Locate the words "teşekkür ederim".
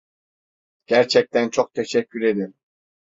1.73-2.53